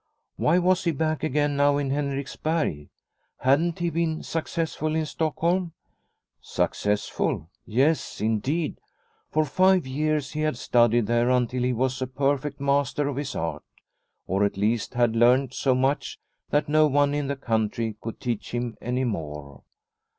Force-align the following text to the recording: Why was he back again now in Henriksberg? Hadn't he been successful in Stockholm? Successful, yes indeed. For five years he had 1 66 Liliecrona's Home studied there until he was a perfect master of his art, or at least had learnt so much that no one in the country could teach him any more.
Why 0.35 0.57
was 0.57 0.85
he 0.85 0.91
back 0.93 1.23
again 1.23 1.55
now 1.55 1.77
in 1.77 1.91
Henriksberg? 1.91 2.89
Hadn't 3.37 3.77
he 3.77 3.91
been 3.91 4.23
successful 4.23 4.95
in 4.95 5.05
Stockholm? 5.05 5.73
Successful, 6.39 7.51
yes 7.67 8.19
indeed. 8.19 8.79
For 9.29 9.45
five 9.45 9.85
years 9.85 10.31
he 10.31 10.39
had 10.39 10.53
1 10.53 10.55
66 10.55 10.71
Liliecrona's 10.71 10.73
Home 10.73 10.89
studied 10.89 11.05
there 11.05 11.29
until 11.29 11.61
he 11.61 11.73
was 11.73 12.01
a 12.01 12.07
perfect 12.07 12.59
master 12.59 13.07
of 13.07 13.17
his 13.17 13.35
art, 13.35 13.63
or 14.25 14.43
at 14.43 14.57
least 14.57 14.95
had 14.95 15.15
learnt 15.15 15.53
so 15.53 15.75
much 15.75 16.17
that 16.49 16.67
no 16.67 16.87
one 16.87 17.13
in 17.13 17.27
the 17.27 17.35
country 17.35 17.95
could 18.01 18.19
teach 18.19 18.55
him 18.55 18.75
any 18.81 19.03
more. 19.03 19.61